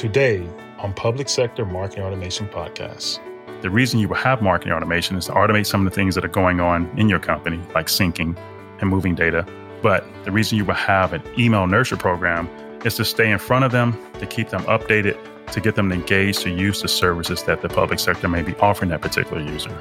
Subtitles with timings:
[0.00, 0.48] Today
[0.78, 3.20] on Public Sector Marketing Automation Podcast.
[3.60, 6.24] The reason you will have marketing automation is to automate some of the things that
[6.24, 8.34] are going on in your company, like syncing
[8.80, 9.46] and moving data.
[9.82, 12.48] But the reason you will have an email nurture program
[12.82, 15.18] is to stay in front of them, to keep them updated,
[15.52, 18.88] to get them engaged to use the services that the public sector may be offering
[18.88, 19.78] that particular user.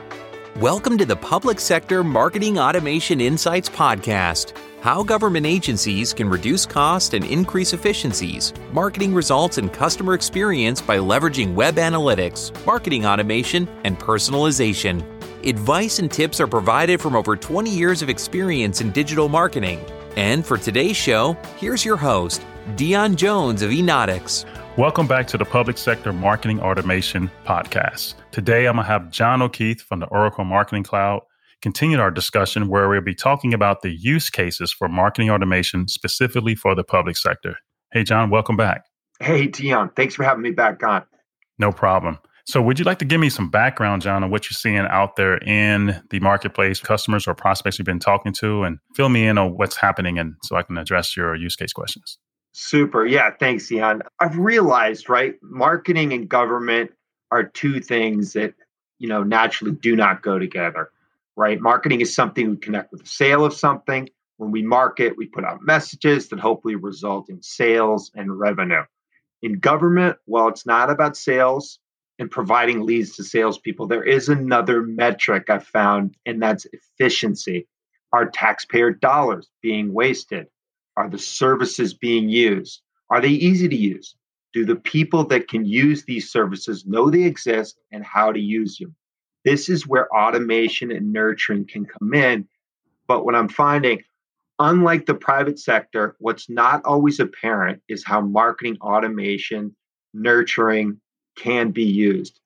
[0.58, 4.52] Welcome to the Public Sector Marketing Automation Insights Podcast
[4.82, 10.98] how government agencies can reduce cost and increase efficiencies, marketing results, and customer experience by
[10.98, 15.04] leveraging web analytics, marketing automation, and personalization.
[15.46, 19.79] Advice and tips are provided from over 20 years of experience in digital marketing.
[20.15, 22.42] And for today's show, here's your host,
[22.75, 24.46] Dion Jones of Enautics.
[24.78, 28.14] Welcome back to the Public Sector Marketing Automation Podcast.
[28.32, 31.21] Today, I'm going to have John O'Keefe from the Oracle Marketing Cloud
[31.62, 36.56] continued our discussion where we'll be talking about the use cases for marketing automation specifically
[36.56, 37.58] for the public sector.
[37.92, 38.86] Hey, John, welcome back.
[39.20, 39.92] Hey, Dion.
[39.95, 41.04] Thanks for having me back on.
[41.58, 42.20] No problem.
[42.45, 45.18] So, would you like to give me some background, John, on what you're seeing out
[45.18, 49.38] there in the marketplace, customers or prospects you've been talking to, and fill me in
[49.38, 52.18] on what's happening, and so I can address your use case questions?
[52.54, 53.06] Super.
[53.06, 53.30] Yeah.
[53.40, 54.02] Thanks, Dion.
[54.20, 56.92] I've realized, right, marketing and government
[57.30, 58.56] are two things that,
[58.98, 60.90] you know, naturally do not go together
[61.40, 61.62] right?
[61.62, 64.09] Marketing is something we connect with the sale of something.
[64.36, 68.84] When we market, we put out messages that hopefully result in sales and revenue.
[69.42, 71.80] In government, while it's not about sales
[72.20, 77.70] and providing leads to salespeople, there is another metric I found, and that's efficiency.
[78.12, 80.48] Are taxpayer dollars being wasted?
[80.98, 82.82] Are the services being used?
[83.10, 84.14] Are they easy to use?
[84.52, 88.78] Do the people that can use these services know they exist and how to use
[88.78, 88.94] them?
[89.45, 92.48] This is where automation and nurturing can come in.
[93.08, 94.04] But what I'm finding,
[94.59, 99.76] unlike the private sector, what's not always apparent is how marketing automation,
[100.14, 101.00] nurturing
[101.38, 102.40] can be used.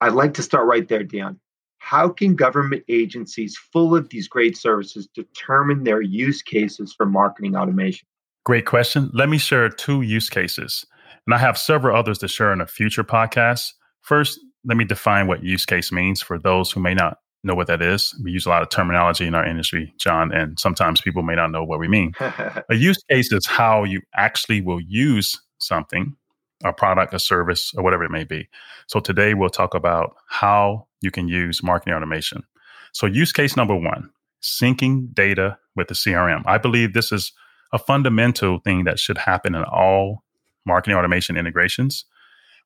[0.00, 1.40] I'd like to start right there, Dan.
[1.78, 7.56] How can government agencies full of these great services determine their use cases for marketing
[7.56, 8.06] automation?
[8.44, 9.10] Great question.
[9.12, 10.84] Let me share two use cases.
[11.26, 13.72] And I have several others to share in a future podcast.
[14.02, 17.68] First, let me define what use case means for those who may not know what
[17.68, 18.14] that is.
[18.22, 21.50] We use a lot of terminology in our industry, John, and sometimes people may not
[21.50, 22.12] know what we mean.
[22.20, 26.14] a use case is how you actually will use something,
[26.64, 28.48] a product, a service, or whatever it may be.
[28.88, 32.44] So today we'll talk about how you can use marketing automation.
[32.92, 34.10] So, use case number one
[34.42, 36.42] syncing data with the CRM.
[36.46, 37.32] I believe this is
[37.72, 40.24] a fundamental thing that should happen in all
[40.64, 42.04] marketing automation integrations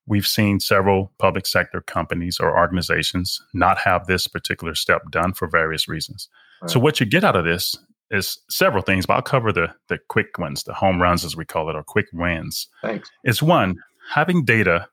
[0.06, 5.46] We've seen several public sector companies or organizations not have this particular step done for
[5.46, 6.28] various reasons.
[6.60, 6.70] Right.
[6.70, 7.76] So, what you get out of this
[8.10, 11.44] is several things, but I'll cover the, the quick ones, the home runs, as we
[11.44, 12.68] call it, or quick wins.
[12.82, 13.10] Thanks.
[13.24, 13.76] Is one,
[14.10, 14.88] having data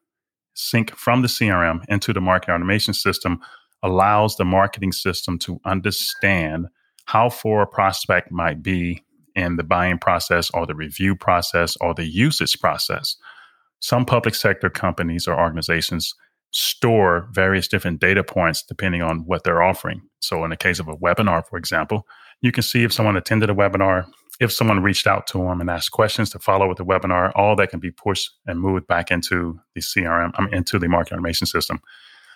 [0.53, 3.39] sync from the CRM into the marketing automation system
[3.81, 6.67] allows the marketing system to understand
[7.05, 9.03] how far a prospect might be
[9.35, 13.15] in the buying process or the review process or the usage process
[13.79, 16.13] some public sector companies or organizations
[16.51, 20.01] store various different data points depending on what they're offering.
[20.19, 22.07] So, in the case of a webinar, for example,
[22.41, 24.05] you can see if someone attended a webinar,
[24.39, 27.55] if someone reached out to them and asked questions to follow with the webinar, all
[27.57, 31.17] that can be pushed and moved back into the CRM, I mean, into the marketing
[31.17, 31.79] automation system.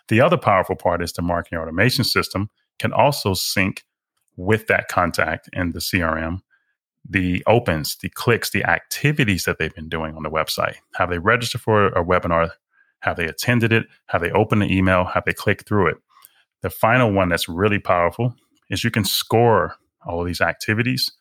[0.10, 3.84] The other powerful part is the marketing automation system can also sync
[4.36, 6.40] with that contact in the CRM
[7.08, 10.76] the opens, the clicks, the activities that they've been doing on the website.
[10.96, 12.52] Have they registered for a webinar?
[13.00, 13.86] Have they attended it?
[14.08, 15.04] Have they opened the email?
[15.04, 15.98] Have they clicked through it?
[16.62, 18.36] The final one that's really powerful
[18.70, 19.76] is you can score
[20.06, 21.12] all of these activities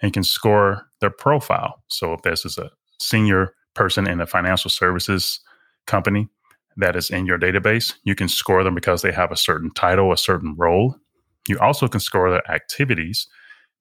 [0.00, 1.82] and can score their profile.
[1.88, 5.40] So if this is a senior person in a financial services
[5.86, 6.28] company
[6.78, 10.12] that is in your database, you can score them because they have a certain title,
[10.12, 10.96] a certain role.
[11.48, 13.28] You also can score their activities,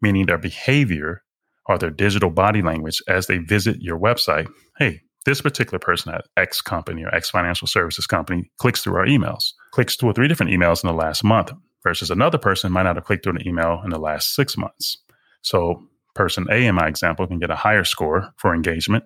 [0.02, 1.24] meaning their behavior
[1.68, 4.48] or their digital body language as they visit your website.
[4.78, 9.08] Hey, this particular person at X company or X financial services company clicks through our
[9.08, 11.52] emails, clicks two or three different emails in the last month,
[11.84, 14.98] versus another person might not have clicked through an email in the last six months.
[15.42, 15.84] So,
[16.14, 19.04] person A in my example can get a higher score for engagement.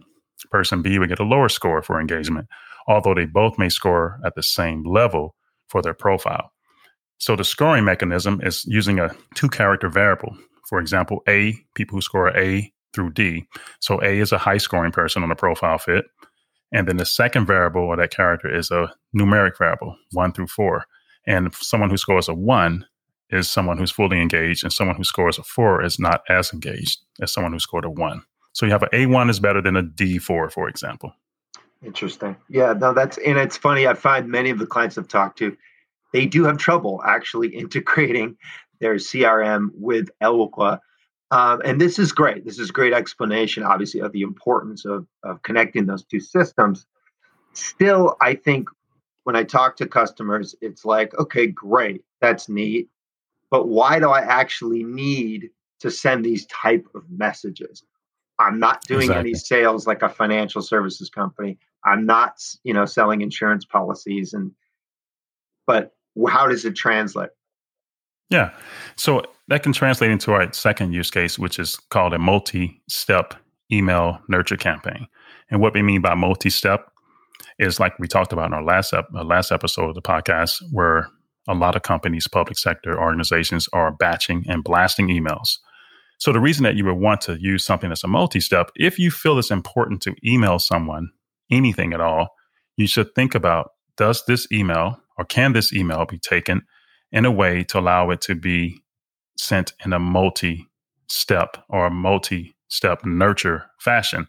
[0.52, 2.48] Person B would get a lower score for engagement,
[2.88, 5.36] although they both may score at the same level
[5.68, 6.52] for their profile.
[7.18, 10.38] So, the scoring mechanism is using a two character variable
[10.70, 13.48] for example, A, people who score A through D.
[13.80, 16.06] So A is a high scoring person on a profile fit.
[16.72, 20.86] And then the second variable or that character is a numeric variable, one through four.
[21.26, 22.86] And someone who scores a one
[23.32, 27.00] is someone who's fully engaged, and someone who scores a four is not as engaged
[27.22, 28.24] as someone who scored a one.
[28.54, 31.14] So you have an A1 is better than a D4, for example.
[31.84, 32.36] Interesting.
[32.50, 33.88] Yeah, no, that's and it's funny.
[33.88, 35.56] I find many of the clients I've talked to,
[36.12, 38.38] they do have trouble actually integrating
[38.80, 40.80] their CRM with Eloqua.
[41.32, 42.46] Um, and this is great.
[42.46, 46.86] This is great explanation, obviously, of the importance of, of connecting those two systems.
[47.54, 48.70] Still, I think
[49.24, 52.90] when I talk to customers, it's like, okay, great, that's neat.
[53.52, 55.50] But why do I actually need
[55.82, 57.84] to send these type of messages?
[58.40, 59.32] I'm not doing exactly.
[59.32, 61.58] any sales like a financial services company.
[61.84, 64.52] I'm not, you know, selling insurance policies and
[65.68, 65.94] but
[66.28, 67.30] how does it translate?
[68.30, 68.52] Yeah.
[68.96, 73.34] So that can translate into our second use case, which is called a multi-step
[73.72, 75.08] email nurture campaign.
[75.50, 76.92] And what we mean by multi-step
[77.58, 80.62] is like we talked about in our last ep- uh, last episode of the podcast,
[80.72, 81.10] where
[81.48, 85.58] a lot of companies, public sector organizations are batching and blasting emails.
[86.20, 89.10] So the reason that you would want to use something that's a multi-step, if you
[89.10, 91.10] feel it's important to email someone
[91.50, 92.30] anything at all,
[92.78, 96.62] you should think about does this email or can this email be taken
[97.12, 98.82] in a way to allow it to be
[99.38, 104.28] sent in a multi-step or a multi-step nurture fashion?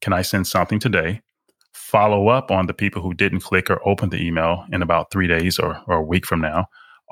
[0.00, 1.20] Can I send something today?
[1.72, 5.26] Follow up on the people who didn't click or open the email in about three
[5.26, 6.66] days or, or a week from now.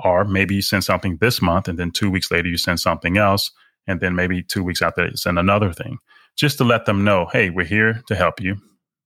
[0.05, 3.19] Or maybe you send something this month and then two weeks later you send something
[3.19, 3.51] else
[3.87, 5.99] and then maybe two weeks after it's send another thing
[6.37, 8.57] just to let them know hey we're here to help you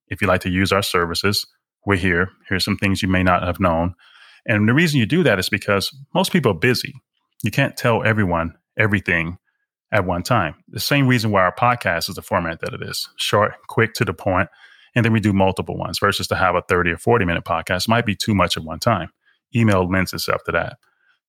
[0.08, 1.46] if you like to use our services
[1.86, 3.94] we're here here's some things you may not have known
[4.46, 6.92] and the reason you do that is because most people are busy.
[7.42, 9.38] You can't tell everyone everything
[9.92, 10.56] at one time.
[10.68, 14.04] The same reason why our podcast is the format that it is short quick to
[14.04, 14.48] the point
[14.94, 17.88] and then we do multiple ones versus to have a 30 or 40 minute podcast
[17.88, 19.10] might be too much at one time.
[19.54, 20.78] Email lends itself to that.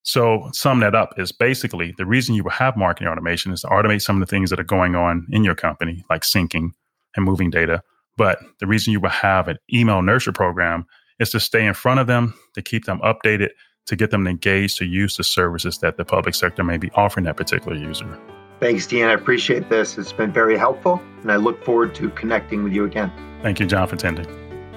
[0.04, 3.68] So, sum that up is basically the reason you will have marketing automation is to
[3.68, 6.70] automate some of the things that are going on in your company, like syncing
[7.16, 7.82] and moving data.
[8.16, 10.86] But the reason you will have an email nurture program
[11.20, 13.50] is to stay in front of them, to keep them updated,
[13.86, 17.26] to get them engaged to use the services that the public sector may be offering
[17.26, 18.20] that particular user.
[18.60, 19.10] Thanks, Dion.
[19.10, 19.98] I appreciate this.
[19.98, 23.12] It's been very helpful, and I look forward to connecting with you again.
[23.42, 24.26] Thank you, John, for attending.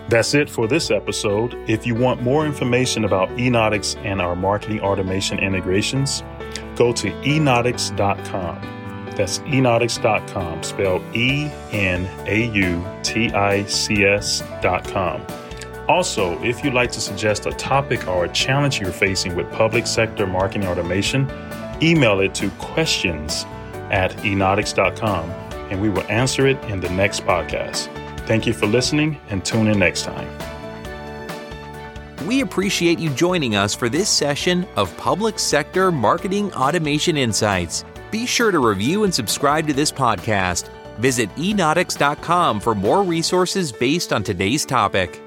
[0.08, 1.54] That's it for this episode.
[1.68, 6.22] If you want more information about Enautics and our marketing automation integrations,
[6.76, 8.60] go to enautics.com.
[9.16, 15.26] That's enautics.com, spelled E N A U T I C S.com.
[15.88, 19.86] Also, if you'd like to suggest a topic or a challenge you're facing with public
[19.86, 21.30] sector marketing automation,
[21.82, 23.44] email it to questions
[23.90, 25.30] at enautics.com
[25.70, 27.88] and we will answer it in the next podcast.
[28.26, 30.28] Thank you for listening and tune in next time.
[32.26, 37.86] We appreciate you joining us for this session of Public Sector Marketing Automation Insights.
[38.10, 40.68] Be sure to review and subscribe to this podcast.
[40.98, 45.22] Visit enautics.com for more resources based on today's topic.